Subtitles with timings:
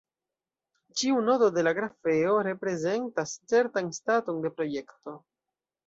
[1.01, 5.19] Ĉiu nodo de la grafeo reprezentas certan staton de projekto.